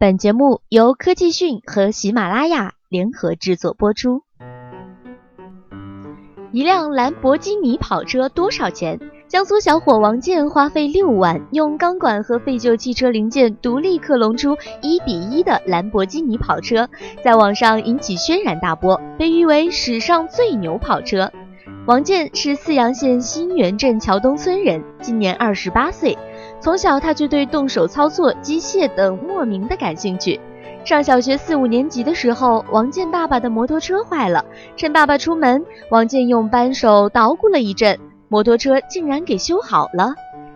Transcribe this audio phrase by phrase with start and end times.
[0.00, 4.22] 本节目由科技讯和喜马拉雅联合制作播出。
[6.52, 8.98] 一辆兰博基尼跑车多少钱？
[9.28, 16.88] 江苏小伙王健花费六万，用钢管和废旧汽车零件独立克隆出一比一的兰博基尼跑车，
[17.22, 21.30] 在网上引起轩然大波，被誉为史上最牛跑车。
[21.86, 26.16] 王健是泗阳县新源镇桥东村人，今年二十八岁。
[26.60, 30.38] 从小他就对动手操作、机械等莫名的感兴趣。
[30.84, 34.44] 上小学四五年级的时候，王健爸爸的摩托车坏了，
[34.76, 40.14] 趁爸爸出门，王健用扳手捣鼓了一阵，摩托车竟然给修好了。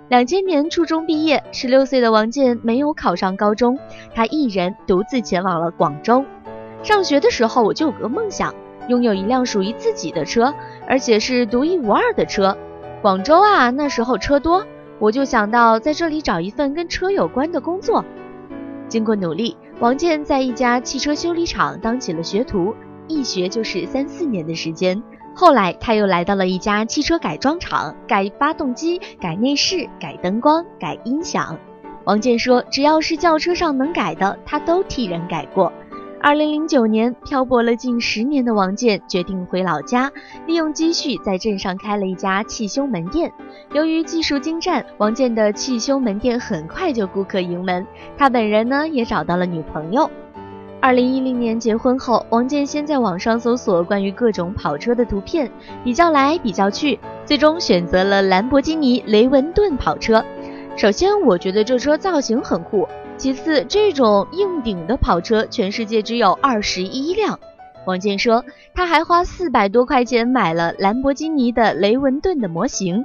[0.08, 3.78] 两千年初中毕业，十六岁的王健没有考上高中，
[4.14, 6.22] 他一人独自前往了广州。
[6.82, 8.54] 上学的时候，我就有个梦想，
[8.88, 10.52] 拥有一辆属于自己的车，
[10.86, 12.56] 而且是独一无二的车。
[13.00, 14.64] 广州啊，那时候车多。
[15.04, 18.02] 我就想到在这里找一份跟车有关的工作。
[18.88, 22.74] 经过努力，王健在一家汽车修理厂当起了学徒，
[23.06, 25.02] 一学就是三四年的时间。
[25.34, 31.58] 后来他又来到了一家汽车改装厂，改发动机、改内饰、改灯光、改音响。
[32.04, 35.70] 王健说，只要是轿车上能改的，他都替人改过。
[36.24, 40.10] 二零零九年，漂泊了近十年的王健决定回老家，
[40.46, 43.30] 利用积蓄在镇上开了一家汽修门店。
[43.74, 47.86] 由于技术精湛，王健的汽修门店很快就顾客盈门。
[48.16, 50.10] 他本人呢，也找到了女朋友。
[50.80, 55.52] 二零一零年结婚后，王健先在网上搜索关于各种跑车的图片，
[55.84, 60.24] 比较来比较去，最终选择了兰博基尼雷文顿跑车。
[60.74, 62.88] 首先，我觉得这车造型很酷。
[63.16, 67.38] 其次，这种硬顶的跑车，全世界只有二十一辆。
[67.86, 73.04] 王健说，他还花四百多块钱买了兰博基尼的雷文顿的模型。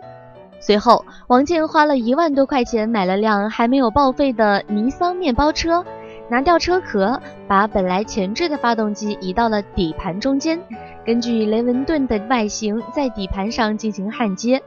[0.59, 5.85] 随后，王健花了一万多块钱买了辆还没有报废的尼桑面包车，
[6.27, 10.59] 拿掉车壳，把本来前置的发动机移到了底盘中间，
[11.05, 14.61] 根据雷文顿的外形，在底盘上进行焊接。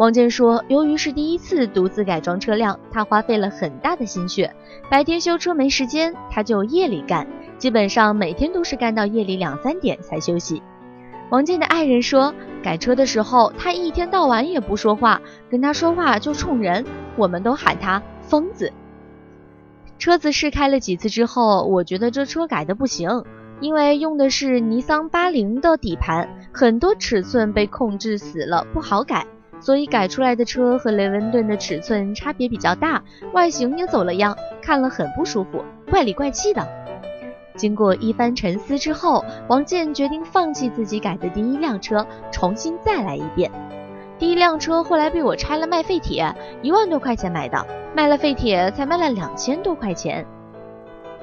[0.00, 4.50] 王健说：“由于是第一次独自改装车辆，他花费了很大的心血。
[4.88, 7.26] 白天修车没时间，他就夜里干，
[7.58, 10.62] 基本上每天都是干到夜里两三点才休息。”
[11.28, 12.34] 王健的爱人说
[12.64, 16.82] ：“改车的时候，他一天到晚也不说话，跟他说话就冲人，
[17.14, 18.72] 我们都喊他疯子。”
[20.00, 23.22] 车子试开了几次之后，我觉得这车改的不行，
[23.60, 29.26] 因为用的是尼桑八零的底盘，很多尺寸被控制死了，不好改。
[29.60, 36.66] 所以改出来的车和雷文顿的尺寸差别比较大，外形也走了样，看了很不舒服，怪里怪气的。
[37.56, 43.50] 经过一番沉思之后，王健决定放弃自己改的第一辆车，重新再来一遍。
[44.18, 50.26] 第一辆车后来被我拆了卖废铁，一万多块钱买的，卖了废铁才卖了两千多块钱。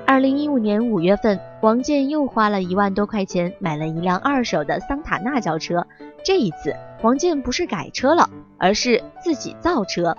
[0.09, 5.85] 二零一五年五月份，王健又花了一万多块钱买了一辆二手的桑塔纳轿车。
[6.23, 10.15] 这一次，王健不是改车了，而是自己造车。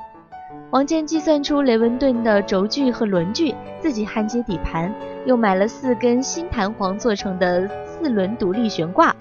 [0.72, 4.94] 王健计算出雷文顿的轴距和轮距，自己焊接底盘，
[5.24, 9.16] 又买了四根新弹簧做成的四轮独立悬挂。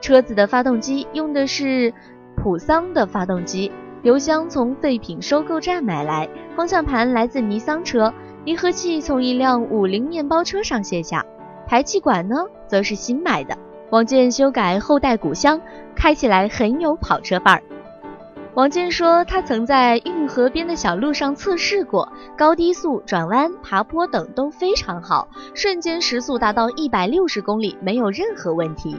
[0.00, 1.92] 车子的发动机用的是
[2.36, 8.14] 普桑的发动机，油箱从废品收购站买来，方向盘来自尼桑车，
[8.46, 11.26] 离合器从一辆五菱面包车上卸下，
[11.66, 12.36] 排气管呢，
[12.68, 13.58] 则是新买的。
[13.90, 15.60] 王健修改后代鼓箱，
[15.96, 17.62] 开起来很有跑车范儿。
[18.54, 22.08] 王健说，他曾在运河边的小路上测试过，
[22.38, 28.96] 高低速、转弯、爬坡等都非常好，瞬间时速达到一百六十公里，没有任何问题。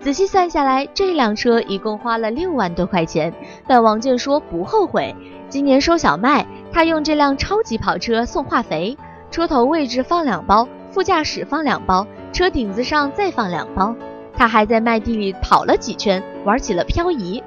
[0.00, 3.32] 仔细算下来，这辆车一共花了六万多块钱，
[3.66, 5.14] 但王健说不后悔。
[5.50, 8.96] 今年收小麦，他用这辆超级跑车送化肥，
[9.30, 13.94] 车头位置放两包，副驾驶放两包，车顶子上再放两包。
[14.34, 17.42] 他还在麦地里跑了几圈，玩起了漂移。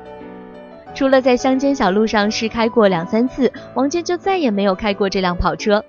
[0.94, 5.84] 除了在乡间小路上试开过两三次，王健就再也没有开过这辆跑车。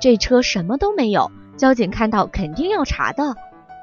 [0.00, 3.36] 这车什么都没有，交警看到肯定要查的。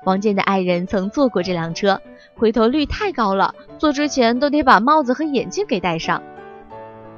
[0.04, 2.02] 王健的爱人曾坐过这辆车，
[2.36, 6.22] 回头率太高了，坐之前都得把帽子和眼镜给戴上。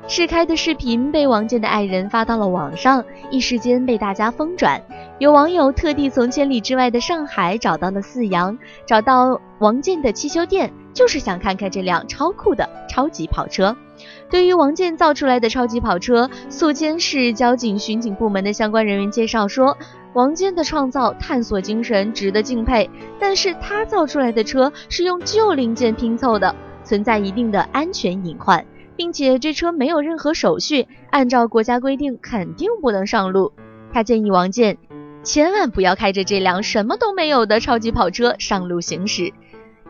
[0.07, 4.79] 试开的视频被王健的爱人发到了网上，一时间被大家疯转。
[5.17, 8.55] 有网友特地从千里之外的上海找到了泗阳，
[8.85, 13.75] 找到王健的汽修店，就是想看看这辆超酷的超级跑车。
[14.29, 19.75] 对于王健造出来的超级跑车，宿迁市交警巡警部门的相关人员介绍说，
[20.15, 22.89] 王健的创造探索精神值得敬佩，
[23.19, 28.65] 但是他造出来的车是用旧零件拼凑的，存在一定的安全隐患。
[28.95, 33.51] 并且这车没有任何手续，按照国家规定肯定不能上路。
[33.91, 34.77] 他建议王健
[35.21, 39.33] 千万不要开着这辆什么都没有的超级跑车上路行驶。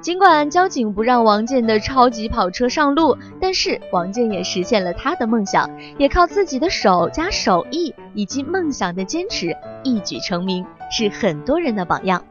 [0.02, 12.24] 尽管交警不让王健的超级跑车上路，但是王健也实现了他的梦想，也靠自己的手加手艺以及梦想的坚持，一举成名，是很多人的榜样。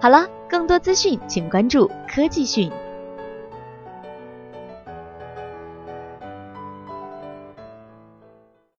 [0.00, 2.70] 好了，更多资讯请关注科技讯。